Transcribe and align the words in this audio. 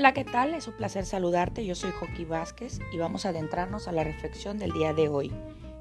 Hola, 0.00 0.14
¿qué 0.14 0.24
tal? 0.24 0.54
Es 0.54 0.66
un 0.66 0.72
placer 0.72 1.04
saludarte. 1.04 1.66
Yo 1.66 1.74
soy 1.74 1.90
Joaquín 1.90 2.30
Vázquez 2.30 2.80
y 2.90 2.96
vamos 2.96 3.26
a 3.26 3.28
adentrarnos 3.28 3.86
a 3.86 3.92
la 3.92 4.02
reflexión 4.02 4.58
del 4.58 4.72
día 4.72 4.94
de 4.94 5.10
hoy. 5.10 5.30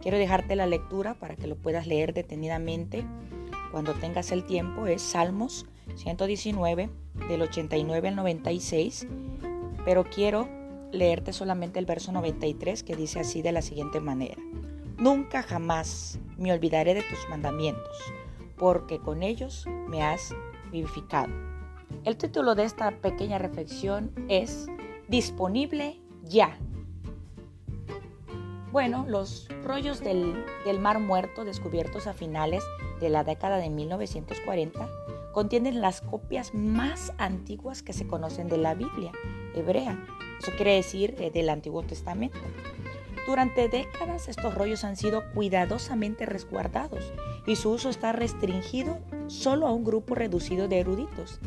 Quiero 0.00 0.16
dejarte 0.16 0.56
la 0.56 0.66
lectura 0.66 1.12
para 1.12 1.36
que 1.36 1.46
lo 1.46 1.54
puedas 1.54 1.86
leer 1.86 2.14
detenidamente 2.14 3.04
cuando 3.70 3.92
tengas 3.92 4.32
el 4.32 4.46
tiempo. 4.46 4.86
Es 4.86 5.02
Salmos 5.02 5.66
119 5.96 6.88
del 7.28 7.42
89 7.42 8.08
al 8.08 8.16
96, 8.16 9.06
pero 9.84 10.04
quiero 10.04 10.48
leerte 10.92 11.34
solamente 11.34 11.78
el 11.78 11.84
verso 11.84 12.10
93 12.10 12.84
que 12.84 12.96
dice 12.96 13.20
así 13.20 13.42
de 13.42 13.52
la 13.52 13.60
siguiente 13.60 14.00
manera. 14.00 14.40
Nunca 14.96 15.42
jamás 15.42 16.18
me 16.38 16.54
olvidaré 16.54 16.94
de 16.94 17.02
tus 17.02 17.28
mandamientos, 17.28 17.98
porque 18.56 18.98
con 18.98 19.22
ellos 19.22 19.66
me 19.88 20.02
has 20.02 20.34
vivificado. 20.72 21.55
El 22.04 22.16
título 22.16 22.54
de 22.54 22.64
esta 22.64 22.90
pequeña 22.90 23.38
reflexión 23.38 24.12
es 24.28 24.68
Disponible 25.08 26.00
ya. 26.22 26.58
Bueno, 28.72 29.06
los 29.08 29.48
rollos 29.64 30.00
del, 30.00 30.44
Mar 30.80 31.00
Muerto 31.00 31.44
descubiertos 31.44 32.06
a 32.06 32.12
finales 32.12 32.62
de 33.00 33.08
la 33.08 33.24
década 33.24 33.56
de 33.56 33.70
1940 33.70 34.88
contienen 35.32 35.80
las 35.80 36.00
copias 36.00 36.54
más 36.54 37.12
antiguas 37.18 37.82
que 37.82 37.92
se 37.92 38.06
conocen 38.06 38.48
de 38.48 38.58
la 38.58 38.74
Biblia 38.74 39.12
hebrea. 39.54 39.98
Eso 40.42 40.52
quiere 40.56 40.74
decir 40.74 41.14
eh, 41.18 41.30
del 41.30 41.48
Antiguo 41.48 41.82
Testamento. 41.82 42.38
Durante 43.26 43.68
décadas 43.68 44.28
estos 44.28 44.54
rollos 44.54 44.84
han 44.84 44.96
sido 44.96 45.24
cuidadosamente 45.32 46.26
resguardados 46.26 47.12
y 47.46 47.56
su 47.56 47.70
uso 47.70 47.88
está 47.88 48.12
restringido 48.12 48.98
solo 49.26 49.66
a 49.66 49.72
un 49.72 49.84
grupo 49.84 50.14
reducido 50.14 50.68
de 50.68 50.80
eruditos. 50.80 51.40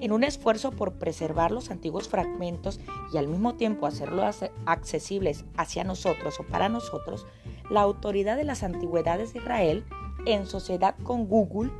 En 0.00 0.12
un 0.12 0.24
esfuerzo 0.24 0.72
por 0.72 0.94
preservar 0.94 1.50
los 1.50 1.70
antiguos 1.70 2.08
fragmentos 2.08 2.80
y 3.12 3.16
al 3.16 3.28
mismo 3.28 3.54
tiempo 3.54 3.86
hacerlos 3.86 4.44
accesibles 4.66 5.44
hacia 5.56 5.84
nosotros 5.84 6.38
o 6.38 6.44
para 6.44 6.68
nosotros, 6.68 7.26
la 7.70 7.80
autoridad 7.80 8.36
de 8.36 8.44
las 8.44 8.62
antigüedades 8.62 9.32
de 9.32 9.38
Israel, 9.38 9.84
en 10.26 10.46
sociedad 10.46 10.94
con 11.02 11.26
Google, 11.26 11.70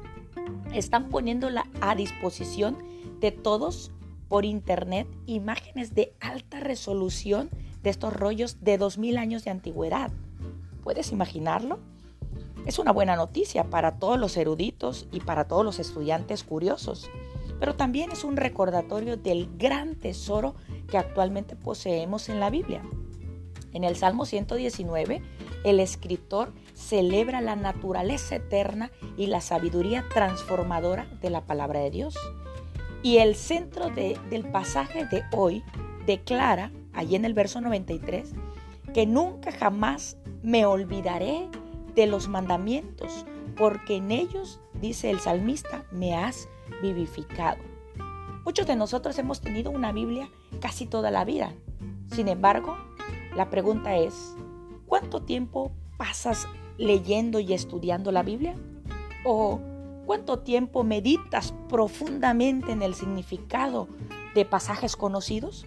están 0.73 1.11
poniéndola 1.11 1.67
a 1.81 1.95
disposición 1.95 2.79
de 3.21 3.33
todos 3.33 3.93
por 4.29 4.45
internet 4.45 5.07
imágenes 5.27 5.95
de 5.95 6.15
alta 6.21 6.61
resolución 6.61 7.51
de 7.83 7.91
estos 7.91 8.13
rollos 8.13 8.63
de 8.63 8.79
2000 8.79 9.19
años 9.19 9.45
de 9.45 9.51
antigüedad. 9.51 10.11
¿Puedes 10.83 11.13
imaginarlo? 11.13 11.79
Es 12.65 12.79
una 12.79 12.93
buena 12.93 13.15
noticia 13.15 13.65
para 13.65 13.99
todos 13.99 14.19
los 14.19 14.37
eruditos 14.37 15.07
y 15.13 15.21
para 15.21 15.47
todos 15.47 15.65
los 15.65 15.79
estudiantes 15.79 16.43
curiosos, 16.43 17.09
pero 17.59 17.77
también 17.77 18.13
es 18.13 18.25
un 18.25 18.37
recordatorio 18.37 19.17
del 19.17 19.49
gran 19.57 19.95
tesoro 19.95 20.55
que 20.89 20.99
actualmente 20.99 21.57
poseemos 21.57 22.29
en 22.29 22.41
la 22.41 22.51
Biblia. 22.51 22.83
En 23.73 23.85
el 23.85 23.97
Salmo 23.97 24.25
119, 24.25 25.23
el 25.65 25.81
escritor 25.81 26.53
celebra 26.75 27.41
la 27.41 27.57
naturaleza 27.57 28.37
eterna 28.37 28.91
y 29.17 29.27
la 29.27 29.41
sabiduría 29.41 30.05
transformadora 30.13 31.07
de 31.21 31.31
la 31.31 31.45
palabra 31.45 31.81
de 31.81 31.91
Dios. 31.91 32.17
Y 33.03 33.19
el 33.19 33.35
centro 33.35 33.91
del 33.91 34.51
pasaje 34.51 35.07
de 35.07 35.23
hoy 35.33 35.63
declara, 36.07 36.73
allí 36.93 37.17
en 37.17 37.25
el 37.25 37.35
verso 37.35 37.61
93, 37.61 38.33
que 38.95 39.07
nunca 39.07 39.53
jamás 39.53 40.17
me 40.43 40.65
olvidaré 40.65 41.49
de 41.95 42.07
los 42.07 42.29
mandamientos, 42.29 43.27
porque 43.57 43.97
en 43.97 44.11
ellos, 44.11 44.61
dice 44.81 45.11
el 45.11 45.21
salmista, 45.21 45.85
me 45.91 46.15
has 46.15 46.49
vivificado. 46.83 47.59
Muchos 48.45 48.67
de 48.67 48.77
nosotros 48.77 49.19
hemos 49.19 49.41
tenido 49.41 49.71
una 49.71 49.93
Biblia 49.93 50.31
casi 50.61 50.87
toda 50.87 51.11
la 51.11 51.25
vida. 51.25 51.53
Sin 52.13 52.29
embargo, 52.29 52.77
la 53.35 53.51
pregunta 53.51 53.97
es, 53.97 54.37
¿cuánto 54.87 55.23
tiempo 55.23 55.73
pasas 55.97 56.47
leyendo 56.79 57.41
y 57.41 57.53
estudiando 57.53 58.13
la 58.13 58.23
Biblia? 58.23 58.55
¿O 59.25 59.61
cuánto 60.07 60.39
tiempo 60.39 60.85
meditas 60.85 61.53
profundamente 61.69 62.73
en 62.73 62.83
el 62.83 62.95
significado 62.95 63.89
de 64.35 64.45
pasajes 64.45 64.97
conocidos? 64.97 65.65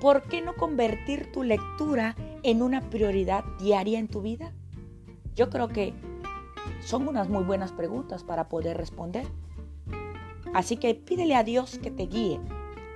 ¿Por 0.00 0.22
qué 0.22 0.40
no 0.40 0.54
convertir 0.54 1.30
tu 1.32 1.42
lectura 1.42 2.16
en 2.42 2.62
una 2.62 2.80
prioridad 2.88 3.44
diaria 3.58 3.98
en 3.98 4.08
tu 4.08 4.22
vida? 4.22 4.52
Yo 5.34 5.50
creo 5.50 5.68
que 5.68 5.94
son 6.80 7.08
unas 7.08 7.28
muy 7.28 7.44
buenas 7.44 7.72
preguntas 7.72 8.24
para 8.24 8.48
poder 8.48 8.76
responder. 8.76 9.26
Así 10.54 10.76
que 10.76 10.94
pídele 10.94 11.36
a 11.36 11.44
Dios 11.44 11.78
que 11.78 11.90
te 11.90 12.06
guíe, 12.06 12.40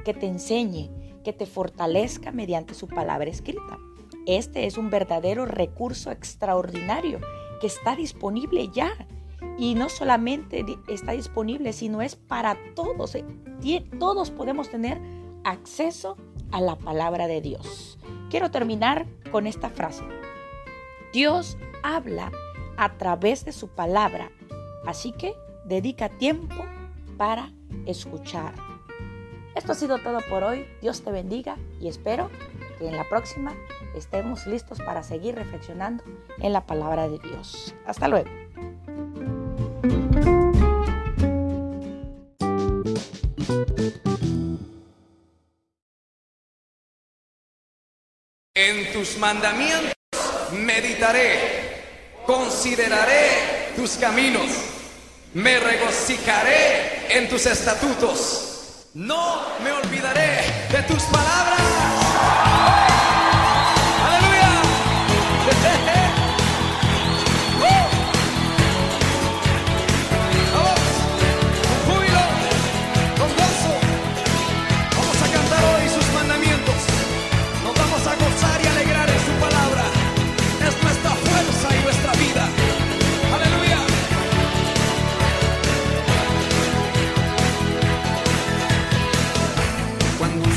que 0.04 0.14
te 0.14 0.26
enseñe, 0.26 0.90
que 1.22 1.32
te 1.32 1.46
fortalezca 1.46 2.32
mediante 2.32 2.74
su 2.74 2.88
palabra 2.88 3.30
escrita. 3.30 3.78
Este 4.26 4.66
es 4.66 4.78
un 4.78 4.90
verdadero 4.90 5.46
recurso 5.46 6.10
extraordinario 6.10 7.20
que 7.60 7.66
está 7.66 7.96
disponible 7.96 8.68
ya. 8.72 8.92
Y 9.56 9.74
no 9.74 9.88
solamente 9.88 10.64
está 10.88 11.12
disponible, 11.12 11.72
sino 11.72 12.02
es 12.02 12.16
para 12.16 12.56
todos. 12.74 13.14
Eh, 13.14 13.24
todos 14.00 14.30
podemos 14.30 14.68
tener 14.68 15.00
acceso 15.44 16.16
a 16.50 16.60
la 16.60 16.76
palabra 16.76 17.28
de 17.28 17.40
Dios. 17.40 17.98
Quiero 18.30 18.50
terminar 18.50 19.06
con 19.30 19.46
esta 19.46 19.70
frase. 19.70 20.02
Dios 21.12 21.56
habla 21.82 22.32
a 22.76 22.96
través 22.96 23.44
de 23.44 23.52
su 23.52 23.68
palabra. 23.68 24.32
Así 24.86 25.12
que 25.12 25.34
dedica 25.64 26.08
tiempo 26.08 26.64
para 27.16 27.50
escuchar. 27.86 28.54
Esto 29.54 29.72
ha 29.72 29.74
sido 29.74 29.98
todo 29.98 30.18
por 30.28 30.42
hoy. 30.42 30.66
Dios 30.82 31.02
te 31.02 31.12
bendiga 31.12 31.56
y 31.80 31.88
espero 31.88 32.30
que 32.78 32.88
en 32.88 32.96
la 32.96 33.08
próxima 33.08 33.54
estemos 33.94 34.46
listos 34.46 34.78
para 34.78 35.02
seguir 35.02 35.34
reflexionando 35.34 36.02
en 36.38 36.52
la 36.52 36.66
palabra 36.66 37.08
de 37.08 37.18
Dios. 37.18 37.74
Hasta 37.86 38.08
luego. 38.08 38.30
En 48.56 48.92
tus 48.92 49.18
mandamientos 49.18 49.94
meditaré 50.52 51.64
consideraré 52.26 53.72
tus 53.76 53.92
caminos, 53.96 54.48
me 55.34 55.58
regocijaré 55.58 56.93
en 57.10 57.28
tus 57.28 57.46
estatutos, 57.46 58.88
no 58.94 59.42
me 59.62 59.72
olvidaré 59.72 60.66
de 60.70 60.82
tus 60.82 61.02
palabras. 61.04 61.83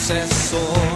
sucesso. 0.07 0.86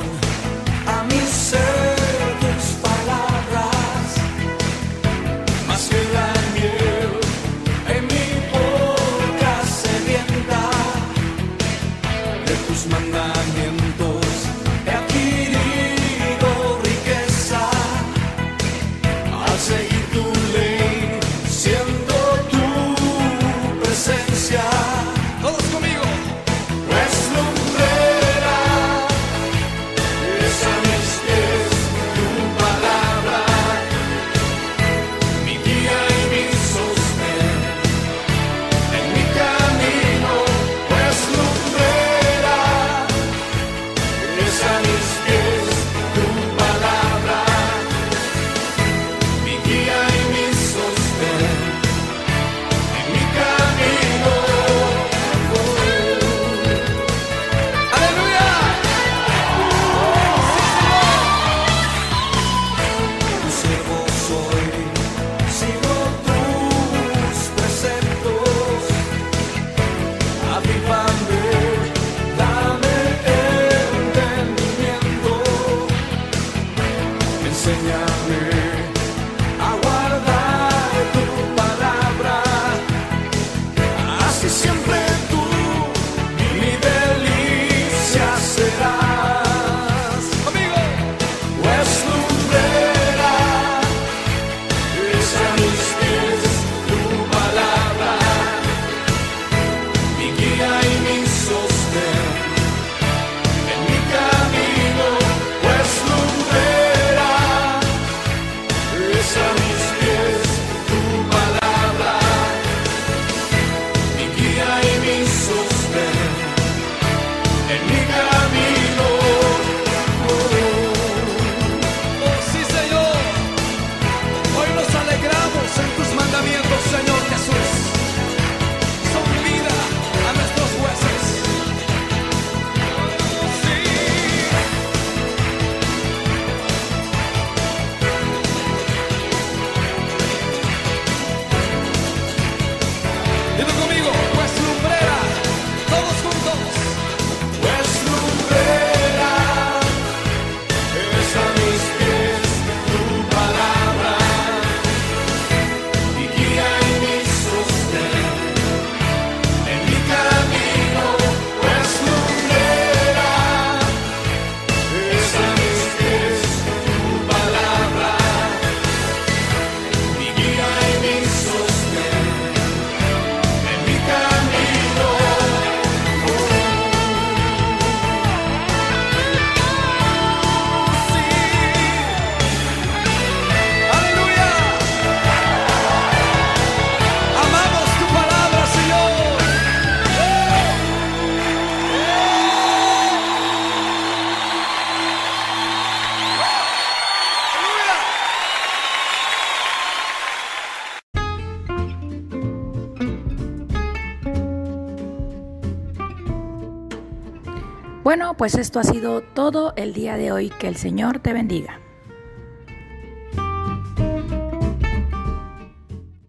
Bueno, 208.12 208.36
pues 208.36 208.56
esto 208.56 208.82
ha 208.82 208.84
sido 208.84 209.22
todo 209.22 209.72
el 209.78 209.94
día 209.94 210.18
de 210.18 210.34
hoy. 210.34 210.50
Que 210.50 210.68
el 210.68 210.76
Señor 210.76 211.20
te 211.20 211.32
bendiga. 211.32 211.81